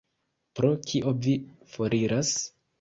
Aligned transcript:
Pro 0.59 0.71
kio 0.87 1.15
vi 1.27 1.37
foriras? 1.77 2.37